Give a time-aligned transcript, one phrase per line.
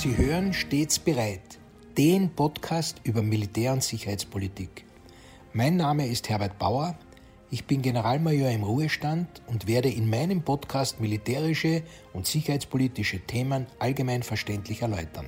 [0.00, 1.58] Sie hören stets bereit,
[1.98, 4.86] den Podcast über Militär- und Sicherheitspolitik.
[5.52, 6.98] Mein Name ist Herbert Bauer,
[7.50, 11.82] ich bin Generalmajor im Ruhestand und werde in meinem Podcast militärische
[12.14, 15.26] und sicherheitspolitische Themen allgemein verständlich erläutern.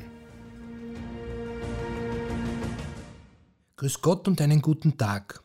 [3.77, 5.42] Grüß Gott und einen guten Tag.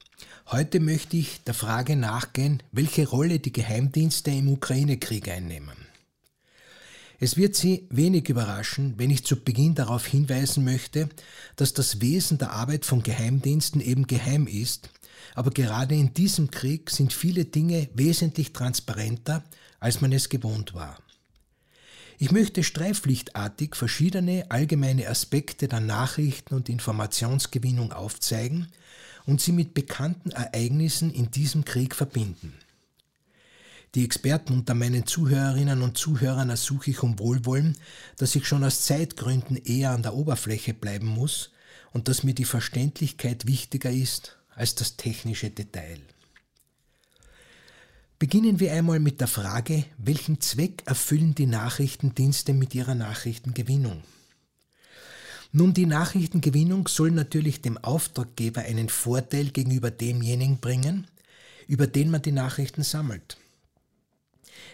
[0.52, 5.87] Heute möchte ich der Frage nachgehen, welche Rolle die Geheimdienste im Ukraine-Krieg einnehmen.
[7.20, 11.10] Es wird Sie wenig überraschen, wenn ich zu Beginn darauf hinweisen möchte,
[11.56, 14.90] dass das Wesen der Arbeit von Geheimdiensten eben geheim ist,
[15.34, 19.44] aber gerade in diesem Krieg sind viele Dinge wesentlich transparenter,
[19.80, 21.00] als man es gewohnt war.
[22.20, 28.68] Ich möchte streiflichtartig verschiedene allgemeine Aspekte der Nachrichten- und Informationsgewinnung aufzeigen
[29.26, 32.54] und sie mit bekannten Ereignissen in diesem Krieg verbinden.
[33.98, 37.76] Die Experten unter meinen Zuhörerinnen und Zuhörern ersuche ich um Wohlwollen,
[38.17, 41.50] dass ich schon aus Zeitgründen eher an der Oberfläche bleiben muss
[41.94, 46.00] und dass mir die Verständlichkeit wichtiger ist als das technische Detail.
[48.20, 54.04] Beginnen wir einmal mit der Frage, welchen Zweck erfüllen die Nachrichtendienste mit ihrer Nachrichtengewinnung?
[55.52, 61.08] Nun, die Nachrichtengewinnung soll natürlich dem Auftraggeber einen Vorteil gegenüber demjenigen bringen,
[61.67, 63.38] über den man die Nachrichten sammelt.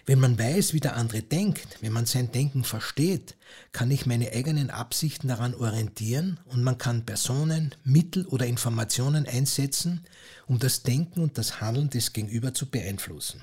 [0.06, 3.36] Wenn man weiß, wie der andere denkt, wenn man sein Denken versteht,
[3.72, 10.06] kann ich meine eigenen Absichten daran orientieren und man kann Personen, Mittel oder Informationen einsetzen,
[10.46, 13.42] um das Denken und das Handeln des Gegenüber zu beeinflussen.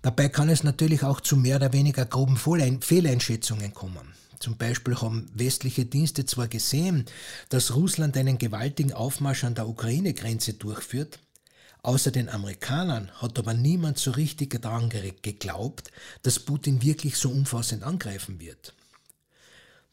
[0.00, 4.14] Dabei kann es natürlich auch zu mehr oder weniger groben Fehleinschätzungen kommen.
[4.40, 7.04] Zum Beispiel haben westliche Dienste zwar gesehen,
[7.50, 11.20] dass Russland einen gewaltigen Aufmarsch an der Ukraine-Grenze durchführt,
[11.82, 15.90] Außer den Amerikanern hat aber niemand so richtig daran geglaubt,
[16.22, 18.74] dass Putin wirklich so umfassend angreifen wird.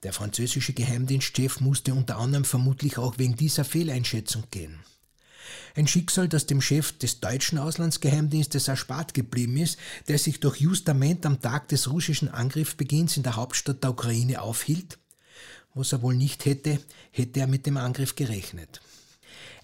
[0.04, 4.80] Der französische Geheimdienstchef musste unter anderem vermutlich auch wegen dieser Fehleinschätzung gehen.
[5.76, 9.78] Ein Schicksal, das dem Chef des deutschen Auslandsgeheimdienstes erspart geblieben ist,
[10.08, 15.00] der sich durch Justament am Tag des russischen Angriffsbeginns in der Hauptstadt der Ukraine aufhielt.
[15.74, 16.80] Was er wohl nicht hätte,
[17.12, 18.80] hätte er mit dem Angriff gerechnet.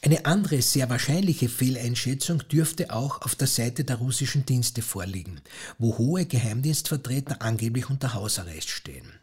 [0.05, 5.41] Eine andere sehr wahrscheinliche Fehleinschätzung dürfte auch auf der Seite der russischen Dienste vorliegen,
[5.79, 9.13] wo hohe Geheimdienstvertreter angeblich unter Hausarrest stehen.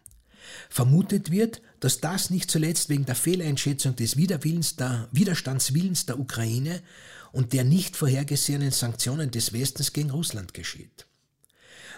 [0.68, 6.82] Vermutet wird, dass das nicht zuletzt wegen der Fehleinschätzung des Widerwillens der, Widerstandswillens der Ukraine
[7.30, 11.06] und der nicht vorhergesehenen Sanktionen des Westens gegen Russland geschieht.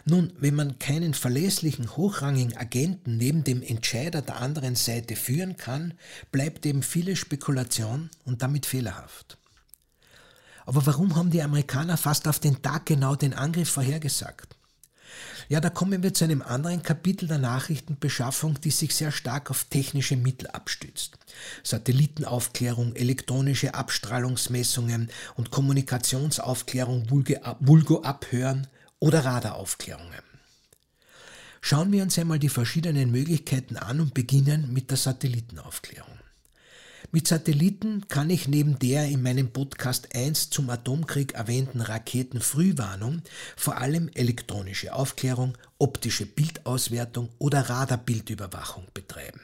[0.06, 5.94] Nun, wenn man keinen verlässlichen, hochrangigen Agenten neben dem Entscheider der anderen Seite führen kann,
[6.30, 9.38] bleibt eben viele Spekulation und damit fehlerhaft.
[10.66, 14.56] Aber warum haben die Amerikaner fast auf den Tag genau den Angriff vorhergesagt?
[15.48, 19.64] Ja, da kommen wir zu einem anderen Kapitel der Nachrichtenbeschaffung, die sich sehr stark auf
[19.64, 21.18] technische Mittel abstützt.
[21.62, 28.66] Satellitenaufklärung, elektronische Abstrahlungsmessungen und Kommunikationsaufklärung, Vulgo-Abhören,
[29.04, 30.22] oder Radaraufklärungen.
[31.60, 36.18] Schauen wir uns einmal die verschiedenen Möglichkeiten an und beginnen mit der Satellitenaufklärung.
[37.12, 43.20] Mit Satelliten kann ich neben der in meinem Podcast 1 zum Atomkrieg erwähnten Raketenfrühwarnung
[43.56, 49.42] vor allem elektronische Aufklärung, optische Bildauswertung oder Radarbildüberwachung betreiben.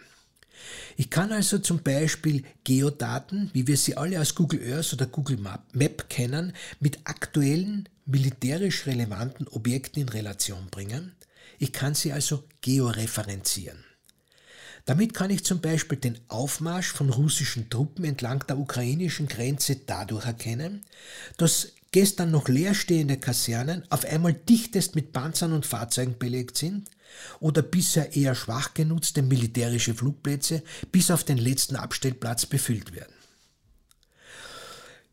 [0.97, 5.39] Ich kann also zum Beispiel Geodaten, wie wir sie alle aus Google Earth oder Google
[5.73, 11.13] Map kennen, mit aktuellen militärisch relevanten Objekten in Relation bringen.
[11.59, 13.85] Ich kann sie also georeferenzieren.
[14.87, 20.27] Damit kann ich zum Beispiel den Aufmarsch von russischen Truppen entlang der ukrainischen Grenze dadurch
[20.27, 20.85] erkennen,
[21.37, 26.91] dass gestern noch leerstehende Kasernen auf einmal dichtest mit Panzern und Fahrzeugen belegt sind,
[27.41, 30.63] oder bisher eher schwach genutzte militärische Flugplätze
[30.93, 33.15] bis auf den letzten Abstellplatz befüllt werden.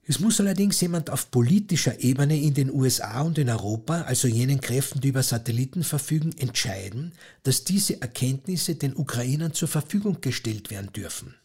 [0.09, 4.61] Es muss allerdings jemand auf politischer Ebene in den USA und in Europa, also jenen
[4.61, 7.11] Kräften, die über Satelliten verfügen, entscheiden,
[7.43, 11.35] dass diese Erkenntnisse den Ukrainern zur Verfügung gestellt werden dürfen,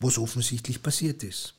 [0.00, 1.54] was offensichtlich passiert ist.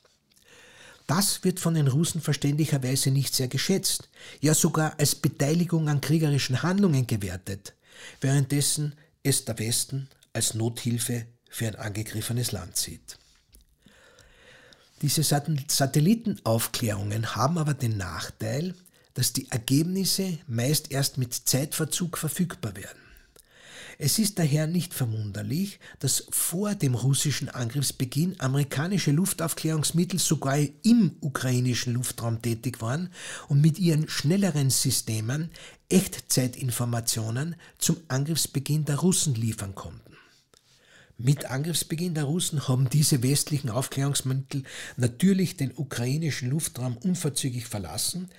[1.06, 4.10] Das wird von den Russen verständlicherweise nicht sehr geschätzt,
[4.40, 7.72] ja sogar als Beteiligung an kriegerischen Handlungen gewertet,
[8.20, 13.18] währenddessen es der Westen als Nothilfe für ein angegriffenes Land sieht.
[15.02, 18.76] Diese Satellitenaufklärungen haben aber den Nachteil,
[19.14, 23.00] dass die Ergebnisse meist erst mit Zeitverzug verfügbar werden.
[24.04, 31.94] Es ist daher nicht verwunderlich, dass vor dem russischen Angriffsbeginn amerikanische Luftaufklärungsmittel sogar im ukrainischen
[31.94, 33.10] Luftraum tätig waren
[33.46, 35.50] und mit ihren schnelleren Systemen
[35.88, 40.16] Echtzeitinformationen zum Angriffsbeginn der Russen liefern konnten.
[41.16, 44.64] Mit Angriffsbeginn der Russen haben diese westlichen Aufklärungsmittel
[44.96, 48.30] natürlich den ukrainischen Luftraum unverzüglich verlassen,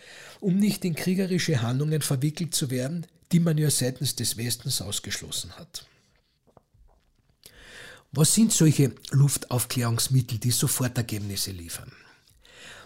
[0.41, 5.51] um nicht in kriegerische Handlungen verwickelt zu werden, die man ja seitens des Westens ausgeschlossen
[5.57, 5.85] hat.
[8.11, 11.91] Was sind solche Luftaufklärungsmittel, die Sofortergebnisse liefern?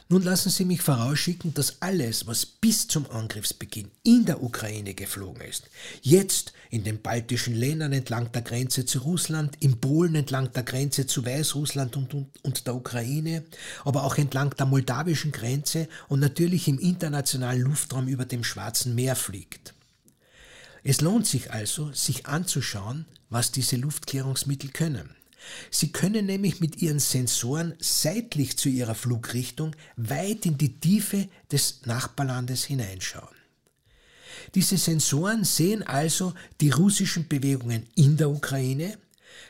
[0.10, 5.42] Nun lassen Sie mich vorausschicken, dass alles, was bis zum Angriffsbeginn in der Ukraine geflogen
[5.42, 5.70] ist,
[6.02, 11.08] jetzt in den baltischen Ländern entlang der Grenze zu Russland, in Polen entlang der Grenze
[11.08, 13.44] zu Weißrussland und, und, und der Ukraine,
[13.84, 19.18] aber auch entlang der moldawischen Grenze und natürlich im internationalen Luftraum über dem Schwarzen Meer
[19.18, 19.74] fliegt.
[20.90, 25.10] Es lohnt sich also, sich anzuschauen, was diese Luftklärungsmittel können.
[25.70, 31.82] Sie können nämlich mit ihren Sensoren seitlich zu ihrer Flugrichtung weit in die Tiefe des
[31.86, 33.36] Nachbarlandes hineinschauen.
[34.56, 38.98] Diese Sensoren sehen also die russischen Bewegungen in der Ukraine,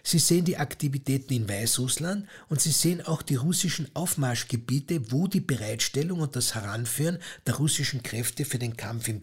[0.03, 5.41] sie sehen die Aktivitäten in Weißrussland und sie sehen auch die russischen Aufmarschgebiete, wo die
[5.41, 9.19] Bereitstellung und das Heranführen der russischen Kräfte für den Kampf im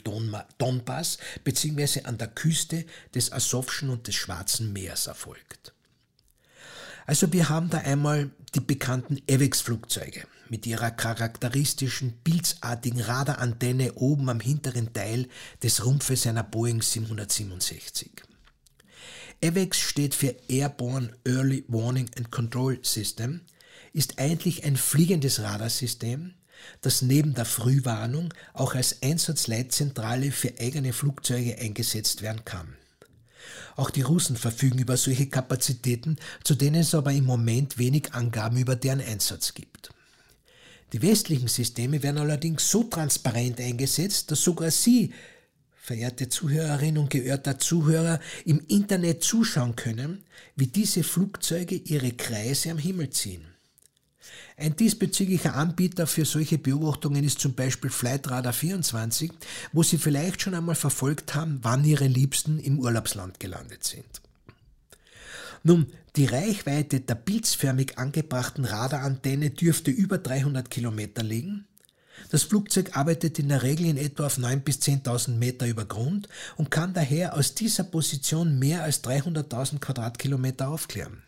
[0.59, 2.03] Donbass bzw.
[2.05, 2.85] an der Küste
[3.15, 5.73] des Asowschen und des Schwarzen Meers erfolgt.
[7.07, 14.41] Also wir haben da einmal die bekannten AVEX-Flugzeuge mit ihrer charakteristischen pilzartigen Radarantenne oben am
[14.41, 15.29] hinteren Teil
[15.63, 18.34] des Rumpfes einer Boeing 767.
[19.45, 23.43] AVEX steht für Airborne Early Warning and Control System,
[23.93, 26.33] ist eigentlich ein fliegendes Radarsystem,
[26.81, 32.75] das neben der Frühwarnung auch als Einsatzleitzentrale für eigene Flugzeuge eingesetzt werden kann.
[33.77, 38.57] Auch die Russen verfügen über solche Kapazitäten, zu denen es aber im Moment wenig Angaben
[38.57, 39.91] über deren Einsatz gibt.
[40.95, 45.13] Die westlichen Systeme werden allerdings so transparent eingesetzt, dass sogar Sie,
[45.85, 50.25] verehrte Zuhörerinnen und geehrter Zuhörer, im Internet zuschauen können,
[50.57, 53.45] wie diese Flugzeuge ihre Kreise am Himmel ziehen.
[54.57, 59.31] Ein diesbezüglicher Anbieter für solche Beobachtungen ist zum Beispiel Flightradar 24,
[59.75, 64.23] wo Sie vielleicht schon einmal verfolgt haben, wann Ihre Liebsten im Urlaubsland gelandet sind.
[65.65, 71.67] Nun, die Reichweite der pilzförmig angebrachten Radarantenne dürfte über 300 Kilometer liegen.
[72.31, 76.29] Das Flugzeug arbeitet in der Regel in etwa auf 9.000 bis 10.000 Meter über Grund
[76.57, 81.23] und kann daher aus dieser Position mehr als 300.000 Quadratkilometer aufklären.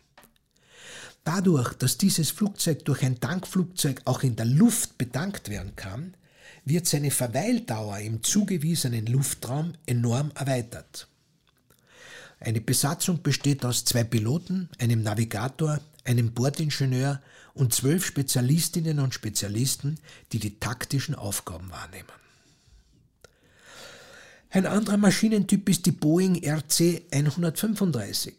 [1.23, 6.13] Dadurch, dass dieses Flugzeug durch ein Tankflugzeug auch in der Luft betankt werden kann,
[6.63, 11.07] wird seine Verweildauer im zugewiesenen Luftraum enorm erweitert.
[12.39, 17.21] Eine Besatzung besteht aus zwei Piloten, einem Navigator, einem Bordingenieur
[17.53, 19.99] und zwölf Spezialistinnen und Spezialisten,
[20.31, 22.07] die die taktischen Aufgaben wahrnehmen.
[24.49, 28.35] Ein anderer Maschinentyp ist die Boeing RC 135.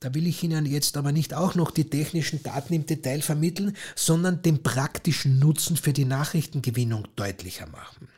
[0.00, 3.76] Da will ich Ihnen jetzt aber nicht auch noch die technischen Daten im Detail vermitteln,
[3.96, 8.08] sondern den praktischen Nutzen für die Nachrichtengewinnung deutlicher machen.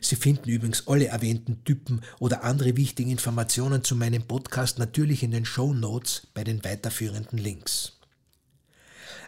[0.00, 5.30] Sie finden übrigens alle erwähnten Typen oder andere wichtige Informationen zu meinem Podcast natürlich in
[5.30, 7.92] den Show Notes bei den weiterführenden Links.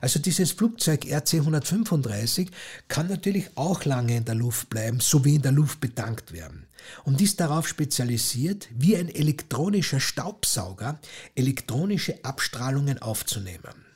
[0.00, 2.48] Also dieses Flugzeug RC-135
[2.88, 6.66] kann natürlich auch lange in der Luft bleiben, sowie in der Luft betankt werden
[7.04, 10.98] und ist darauf spezialisiert, wie ein elektronischer Staubsauger
[11.36, 13.91] elektronische Abstrahlungen aufzunehmen.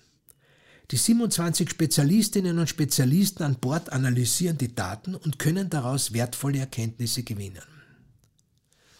[0.92, 7.24] Die 27 Spezialistinnen und Spezialisten an Bord analysieren die Daten und können daraus wertvolle Erkenntnisse
[7.24, 7.62] gewinnen.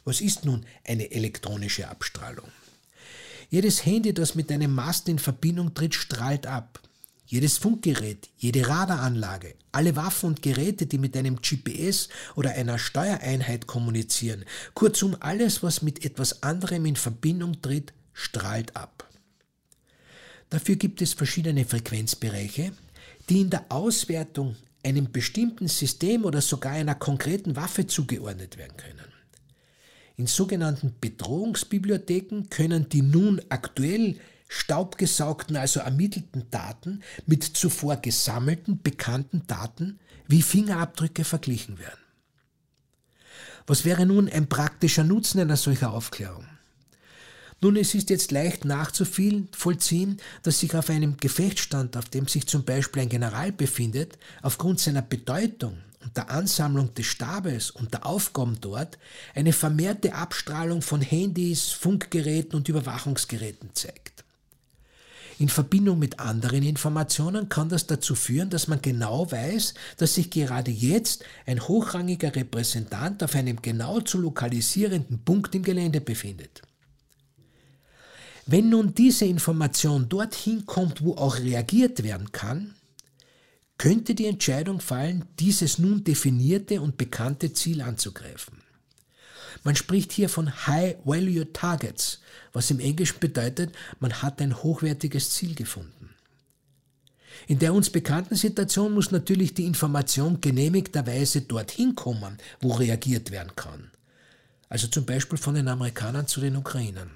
[0.05, 2.49] Was ist nun eine elektronische Abstrahlung?
[3.50, 6.81] Jedes Handy, das mit einem Mast in Verbindung tritt, strahlt ab.
[7.26, 13.66] jedes Funkgerät, jede Radaranlage, alle Waffen und Geräte, die mit einem GPS oder einer Steuereinheit
[13.66, 19.05] kommunizieren, kurzum alles, was mit etwas anderem in Verbindung tritt, strahlt ab.
[20.50, 22.72] Dafür gibt es verschiedene Frequenzbereiche,
[23.28, 29.12] die in der Auswertung einem bestimmten System oder sogar einer konkreten Waffe zugeordnet werden können.
[30.16, 34.16] In sogenannten Bedrohungsbibliotheken können die nun aktuell
[34.48, 39.98] staubgesaugten, also ermittelten Daten mit zuvor gesammelten, bekannten Daten
[40.28, 42.00] wie Fingerabdrücke verglichen werden.
[43.66, 46.46] Was wäre nun ein praktischer Nutzen einer solcher Aufklärung?
[47.62, 52.64] Nun, es ist jetzt leicht nachzuvollziehen, dass sich auf einem Gefechtsstand, auf dem sich zum
[52.64, 58.58] Beispiel ein General befindet, aufgrund seiner Bedeutung und der Ansammlung des Stabes und der Aufgaben
[58.60, 58.98] dort
[59.34, 64.25] eine vermehrte Abstrahlung von Handys, Funkgeräten und Überwachungsgeräten zeigt.
[65.38, 70.30] In Verbindung mit anderen Informationen kann das dazu führen, dass man genau weiß, dass sich
[70.30, 76.62] gerade jetzt ein hochrangiger Repräsentant auf einem genau zu lokalisierenden Punkt im Gelände befindet.
[78.48, 82.74] Wenn nun diese Information dorthin kommt, wo auch reagiert werden kann,
[83.76, 88.62] könnte die Entscheidung fallen, dieses nun definierte und bekannte Ziel anzugreifen.
[89.64, 92.20] Man spricht hier von High Value Targets,
[92.52, 96.10] was im Englischen bedeutet, man hat ein hochwertiges Ziel gefunden.
[97.48, 103.52] In der uns bekannten Situation muss natürlich die Information genehmigterweise dorthin kommen, wo reagiert werden
[103.56, 103.90] kann.
[104.68, 107.10] Also zum Beispiel von den Amerikanern zu den Ukrainern.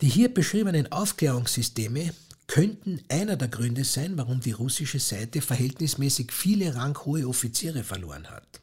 [0.00, 2.12] Die hier beschriebenen Aufklärungssysteme
[2.46, 8.60] könnten einer der Gründe sein, warum die russische Seite verhältnismäßig viele ranghohe Offiziere verloren hat.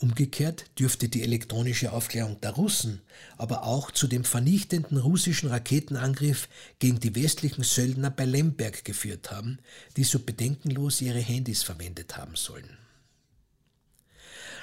[0.00, 3.00] Umgekehrt dürfte die elektronische Aufklärung der Russen
[3.36, 9.58] aber auch zu dem vernichtenden russischen Raketenangriff gegen die westlichen Söldner bei Lemberg geführt haben,
[9.96, 12.78] die so bedenkenlos ihre Handys verwendet haben sollen.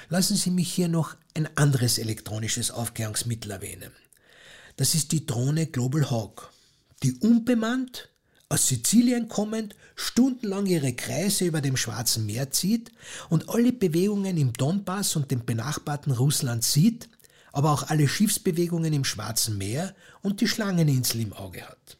[0.08, 3.92] Lassen Sie mich hier noch ein anderes elektronisches Aufklärungsmittel erwähnen.
[4.76, 6.50] Das ist die Drohne Global Hawk,
[7.02, 8.10] die unbemannt
[8.50, 12.92] aus Sizilien kommend stundenlang ihre Kreise über dem Schwarzen Meer zieht
[13.30, 17.08] und alle Bewegungen im Donbass und dem benachbarten Russland sieht,
[17.52, 21.96] aber auch alle Schiffsbewegungen im Schwarzen Meer und die Schlangeninsel im Auge hat.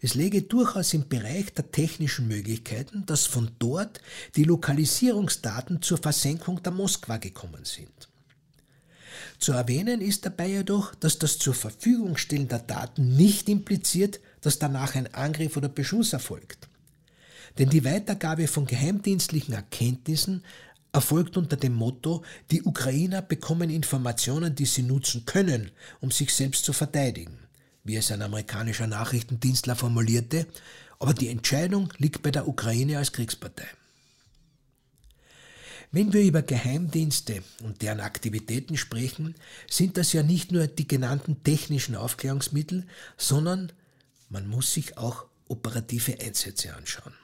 [0.00, 4.00] Es läge durchaus im Bereich der technischen Möglichkeiten, dass von dort
[4.34, 8.08] die Lokalisierungsdaten zur Versenkung der Moskwa gekommen sind.
[9.38, 14.58] Zu erwähnen ist dabei jedoch, dass das zur Verfügung stellen der Daten nicht impliziert, dass
[14.58, 16.68] danach ein Angriff oder Beschuss erfolgt.
[17.58, 20.42] Denn die Weitergabe von geheimdienstlichen Erkenntnissen
[20.92, 26.64] erfolgt unter dem Motto, die Ukrainer bekommen Informationen, die sie nutzen können, um sich selbst
[26.64, 27.38] zu verteidigen,
[27.84, 30.46] wie es ein amerikanischer Nachrichtendienstler formulierte,
[30.98, 33.66] aber die Entscheidung liegt bei der Ukraine als Kriegspartei.
[35.90, 39.34] Wenn wir über Geheimdienste und deren Aktivitäten sprechen,
[39.70, 43.72] sind das ja nicht nur die genannten technischen Aufklärungsmittel, sondern
[44.28, 47.14] man muss sich auch operative Einsätze anschauen.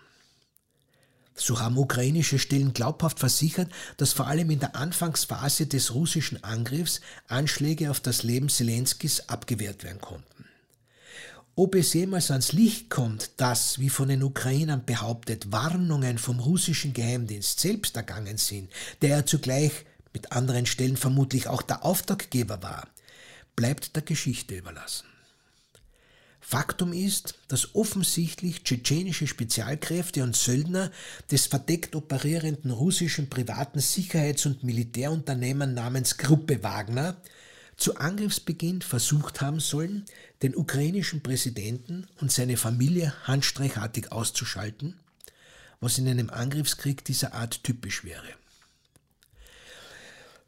[1.36, 7.00] So haben ukrainische Stellen glaubhaft versichert, dass vor allem in der Anfangsphase des russischen Angriffs
[7.26, 10.43] Anschläge auf das Leben Zelenskis abgewehrt werden konnten.
[11.56, 16.92] Ob es jemals ans Licht kommt, dass, wie von den Ukrainern behauptet, Warnungen vom russischen
[16.92, 18.70] Geheimdienst selbst ergangen sind,
[19.02, 19.72] der ja zugleich
[20.12, 22.88] mit anderen Stellen vermutlich auch der Auftraggeber war,
[23.54, 25.06] bleibt der Geschichte überlassen.
[26.40, 30.90] Faktum ist, dass offensichtlich tschetschenische Spezialkräfte und Söldner
[31.30, 37.16] des verdeckt operierenden russischen privaten Sicherheits- und Militärunternehmen namens Gruppe Wagner
[37.76, 40.04] zu Angriffsbeginn versucht haben sollen,
[40.42, 44.98] den ukrainischen Präsidenten und seine Familie handstreichartig auszuschalten,
[45.80, 48.28] was in einem Angriffskrieg dieser Art typisch wäre.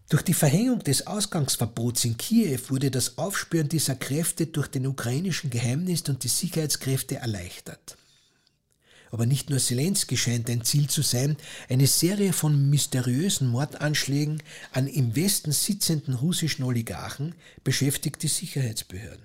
[0.08, 5.50] Durch die Verhängung des Ausgangsverbots in Kiew wurde das Aufspüren dieser Kräfte durch den ukrainischen
[5.50, 7.96] Geheimdienst und die Sicherheitskräfte erleichtert.
[9.16, 11.38] Aber nicht nur Zelensky scheint ein Ziel zu sein,
[11.70, 14.42] eine Serie von mysteriösen Mordanschlägen
[14.72, 19.24] an im Westen sitzenden russischen Oligarchen beschäftigt die Sicherheitsbehörden.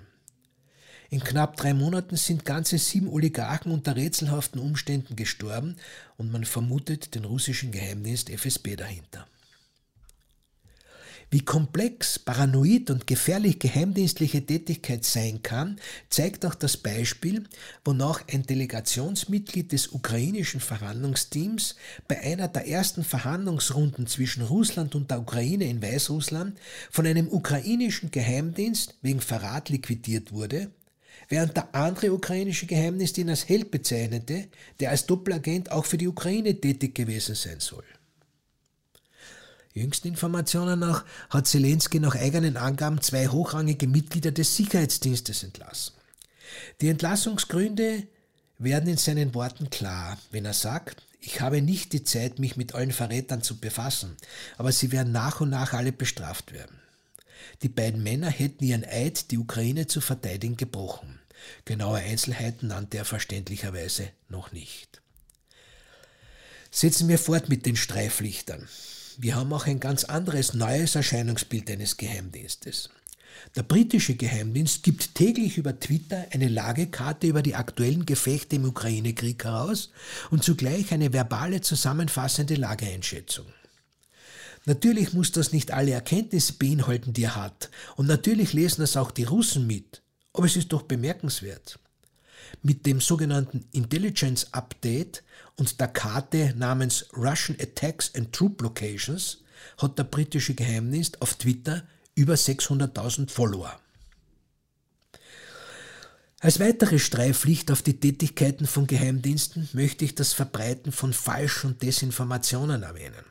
[1.10, 5.76] In knapp drei Monaten sind ganze sieben Oligarchen unter rätselhaften Umständen gestorben
[6.16, 9.28] und man vermutet den russischen Geheimdienst FSB dahinter.
[11.34, 17.46] Wie komplex, paranoid und gefährlich geheimdienstliche Tätigkeit sein kann, zeigt auch das Beispiel,
[17.86, 21.78] wonach ein Delegationsmitglied des ukrainischen Verhandlungsteams
[22.10, 26.60] bei einer der ersten Verhandlungsrunden zwischen Russland und der Ukraine in Weißrussland
[26.90, 30.70] von einem ukrainischen Geheimdienst wegen Verrat liquidiert wurde,
[31.30, 34.50] während der andere ukrainische Geheimdienst ihn als Held bezeichnete,
[34.82, 37.86] der als Doppelagent auch für die Ukraine tätig gewesen sein soll.
[39.74, 45.94] Jüngsten Informationen nach hat Zelensky nach eigenen Angaben zwei hochrangige Mitglieder des Sicherheitsdienstes entlassen.
[46.82, 48.08] Die Entlassungsgründe
[48.58, 52.76] werden in seinen Worten klar, wenn er sagt, ich habe nicht die Zeit, mich mit
[52.76, 54.18] allen Verrätern zu befassen,
[54.58, 56.80] aber sie werden nach und nach alle bestraft werden.
[57.62, 61.20] Die beiden Männer hätten ihren Eid, die Ukraine zu verteidigen, gebrochen.
[61.66, 65.02] Genaue Einzelheiten nannte er verständlicherweise noch nicht.
[66.72, 68.68] Setzen wir fort mit den Streiflichtern.
[69.24, 72.90] Wir haben auch ein ganz anderes neues Erscheinungsbild eines Geheimdienstes.
[73.56, 79.44] Der britische Geheimdienst gibt täglich über Twitter eine Lagekarte über die aktuellen Gefechte im Ukraine-Krieg
[79.44, 79.92] heraus
[80.32, 83.46] und zugleich eine verbale zusammenfassende Lageeinschätzung.
[84.66, 89.12] Natürlich muss das nicht alle Erkenntnisse beinhalten, die er hat, und natürlich lesen das auch
[89.12, 90.02] die Russen mit,
[90.34, 91.78] aber es ist doch bemerkenswert.
[92.64, 95.22] Mit dem sogenannten Intelligence Update
[95.58, 99.44] und der Karte namens Russian Attacks and Troop Locations
[99.78, 101.84] hat der britische Geheimdienst auf Twitter
[102.16, 103.80] über 600.000 Follower.
[106.40, 111.84] Als weitere Streiflicht auf die Tätigkeiten von Geheimdiensten möchte ich das Verbreiten von Falsch- und
[111.84, 113.24] Desinformationen erwähnen.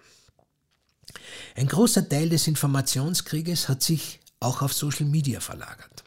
[1.56, 6.04] Ein großer Teil des Informationskrieges hat sich auch auf Social Media verlagert.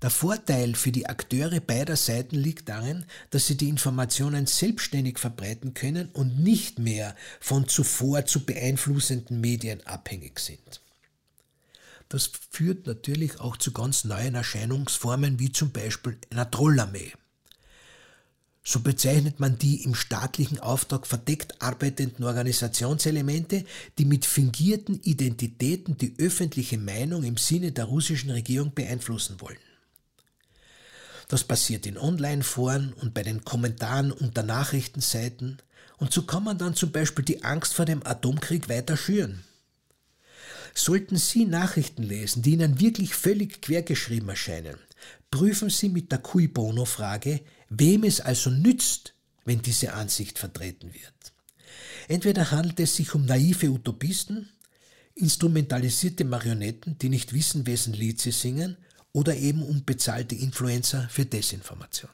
[0.00, 5.74] Der Vorteil für die Akteure beider Seiten liegt darin, dass sie die Informationen selbstständig verbreiten
[5.74, 10.80] können und nicht mehr von zuvor zu beeinflussenden Medien abhängig sind.
[12.08, 17.12] Das führt natürlich auch zu ganz neuen Erscheinungsformen wie zum Beispiel einer Trollarmee.
[18.62, 23.64] So bezeichnet man die im staatlichen Auftrag verdeckt arbeitenden Organisationselemente,
[23.98, 29.58] die mit fingierten Identitäten die öffentliche Meinung im Sinne der russischen Regierung beeinflussen wollen.
[31.28, 35.58] Das passiert in Online-Foren und bei den Kommentaren unter Nachrichtenseiten.
[35.98, 39.44] Und so kann man dann zum Beispiel die Angst vor dem Atomkrieg weiter schüren.
[40.74, 44.78] Sollten Sie Nachrichten lesen, die Ihnen wirklich völlig quergeschrieben erscheinen,
[45.30, 49.12] prüfen Sie mit der Cui Bono-Frage, wem es also nützt,
[49.44, 51.32] wenn diese Ansicht vertreten wird.
[52.06, 54.48] Entweder handelt es sich um naive Utopisten,
[55.14, 58.76] instrumentalisierte Marionetten, die nicht wissen, wessen Lied sie singen,
[59.12, 62.10] oder eben um bezahlte Influencer für Desinformation.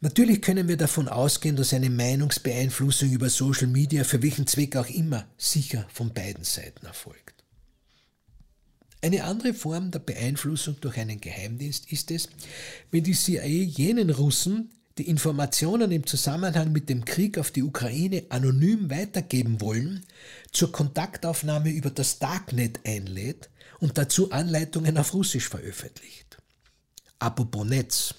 [0.00, 4.88] Natürlich können wir davon ausgehen, dass eine Meinungsbeeinflussung über Social Media für welchen Zweck auch
[4.88, 7.38] immer sicher von beiden Seiten erfolgt.
[9.00, 12.28] Eine andere Form der Beeinflussung durch einen Geheimdienst ist es,
[12.90, 18.24] wenn die CIA jenen Russen, die Informationen im Zusammenhang mit dem Krieg auf die Ukraine
[18.28, 20.04] anonym weitergeben wollen,
[20.52, 23.48] zur Kontaktaufnahme über das Darknet einlädt
[23.80, 26.38] und dazu Anleitungen auf Russisch veröffentlicht.
[27.18, 28.14] Apropos Netz.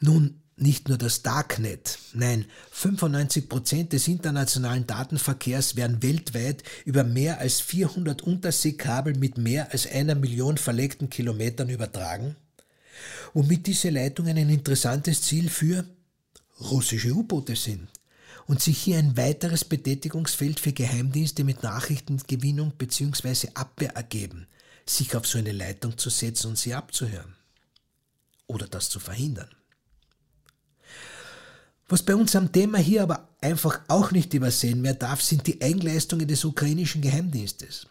[0.00, 7.40] Nun, nicht nur das Darknet, nein, 95 Prozent des internationalen Datenverkehrs werden weltweit über mehr
[7.40, 12.36] als 400 Unterseekabel mit mehr als einer Million verlegten Kilometern übertragen,
[13.34, 15.84] womit diese Leitungen ein interessantes Ziel für
[16.58, 17.88] russische U-Boote sind
[18.46, 23.48] und sich hier ein weiteres Betätigungsfeld für Geheimdienste mit Nachrichtengewinnung bzw.
[23.54, 24.46] Abwehr ergeben,
[24.86, 27.34] sich auf so eine Leitung zu setzen und sie abzuhören.
[28.46, 29.50] Oder das zu verhindern.
[31.88, 35.62] Was bei uns am Thema hier aber einfach auch nicht übersehen mehr darf, sind die
[35.62, 37.86] Eigenleistungen des ukrainischen Geheimdienstes.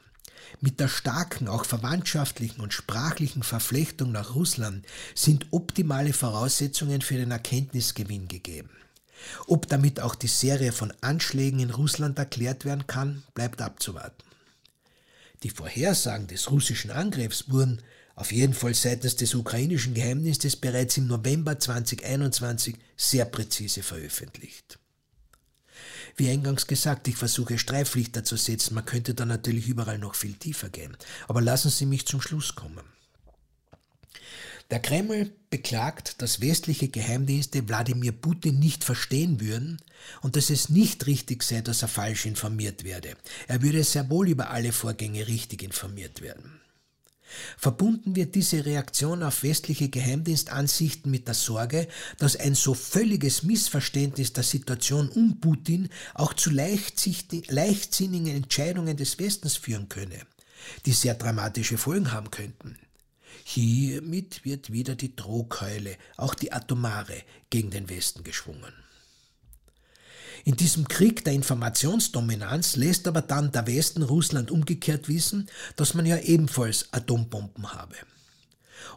[0.62, 7.32] Mit der starken, auch verwandtschaftlichen und sprachlichen Verflechtung nach Russland sind optimale Voraussetzungen für den
[7.32, 8.70] Erkenntnisgewinn gegeben.
[9.48, 14.24] Ob damit auch die Serie von Anschlägen in Russland erklärt werden kann, bleibt abzuwarten.
[15.44, 17.82] Die Vorhersagen des russischen Angriffs wurden
[18.16, 24.80] auf jeden Fall seitens des ukrainischen Geheimdienstes bereits im November 2021 sehr präzise veröffentlicht.
[26.16, 30.34] Wie eingangs gesagt, ich versuche Streiflichter zu setzen, man könnte da natürlich überall noch viel
[30.34, 30.96] tiefer gehen.
[31.28, 32.86] Aber lassen Sie mich zum Schluss kommen.
[34.72, 39.80] Der Kreml beklagt, dass westliche Geheimdienste Wladimir Putin nicht verstehen würden
[40.22, 43.16] und dass es nicht richtig sei, dass er falsch informiert werde.
[43.48, 46.60] Er würde sehr wohl über alle Vorgänge richtig informiert werden.
[47.58, 54.34] Verbunden wird diese Reaktion auf westliche Geheimdienstansichten mit der Sorge, dass ein so völliges Missverständnis
[54.34, 60.20] der Situation um Putin auch zu leichtsinnigen Entscheidungen des Westens führen könne,
[60.86, 62.78] die sehr dramatische Folgen haben könnten.
[63.44, 68.74] Hiermit wird wieder die Drohkeule, auch die atomare, gegen den Westen geschwungen.
[70.44, 76.06] In diesem Krieg der Informationsdominanz lässt aber dann der Westen Russland umgekehrt wissen, dass man
[76.06, 77.96] ja ebenfalls Atombomben habe.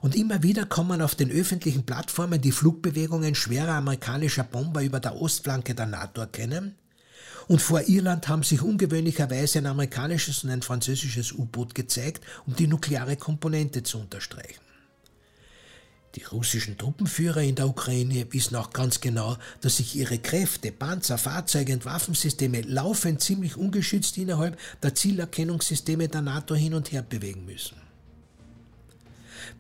[0.01, 5.17] Und immer wieder kommen auf den öffentlichen Plattformen die Flugbewegungen schwerer amerikanischer Bomber über der
[5.17, 6.77] Ostflanke der NATO erkennen.
[7.49, 12.67] Und vor Irland haben sich ungewöhnlicherweise ein amerikanisches und ein französisches U-Boot gezeigt, um die
[12.67, 14.61] nukleare Komponente zu unterstreichen.
[16.15, 21.17] Die russischen Truppenführer in der Ukraine wissen auch ganz genau, dass sich ihre Kräfte, Panzer,
[21.17, 27.45] Fahrzeuge und Waffensysteme laufend ziemlich ungeschützt innerhalb der Zielerkennungssysteme der NATO hin und her bewegen
[27.45, 27.88] müssen.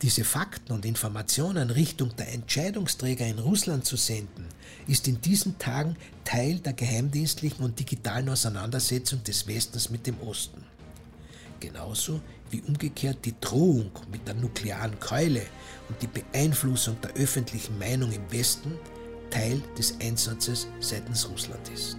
[0.03, 4.47] Diese Fakten und Informationen Richtung der Entscheidungsträger in Russland zu senden,
[4.87, 10.63] ist in diesen Tagen Teil der geheimdienstlichen und digitalen Auseinandersetzung des Westens mit dem Osten.
[11.59, 15.43] Genauso wie umgekehrt die Drohung mit der nuklearen Keule
[15.89, 18.75] und die Beeinflussung der öffentlichen Meinung im Westen
[19.31, 21.97] Teil des Einsatzes seitens Russland ist.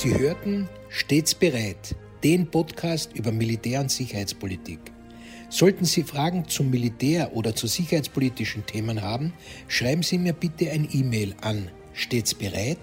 [0.00, 4.78] Sie hörten Stets bereit, den Podcast über Militär- und Sicherheitspolitik.
[5.50, 9.32] Sollten Sie Fragen zum Militär oder zu sicherheitspolitischen Themen haben,
[9.66, 12.78] schreiben Sie mir bitte ein E-Mail an stets bereit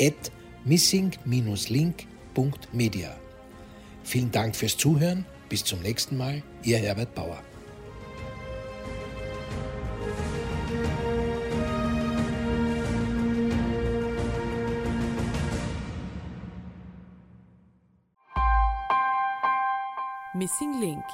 [0.00, 0.30] at
[0.64, 3.16] missing-link.media.
[4.04, 5.26] Vielen Dank fürs Zuhören.
[5.48, 6.40] Bis zum nächsten Mal.
[6.62, 7.42] Ihr Herbert Bauer.
[20.40, 21.04] Missing Link